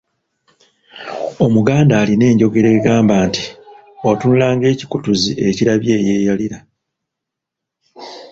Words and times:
Omuganda 1.45 1.93
alina 2.01 2.25
enjogera 2.31 2.69
egamba 2.77 3.15
nti 3.27 3.43
otunula 4.09 4.47
ng'ekikutuzi 4.55 5.31
ekirabye 5.47 5.93
eyeeyalira. 5.97 6.57